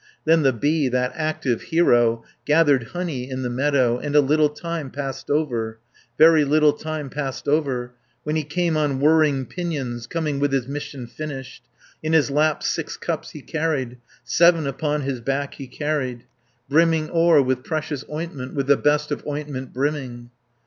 [0.25, 4.89] Then the bee, that active hero, Gathered honey in the meadow, And a little time
[4.89, 5.77] passed over,
[6.17, 7.93] Very little time passed over,
[8.23, 11.65] When he came on whirring pinions, Coming with his mission finished,
[12.01, 16.23] 460 In his lap six cups he carried, Seven upon his back he carried,
[16.67, 20.31] Brimming o'er with precious ointment, With the best of ointment brimming.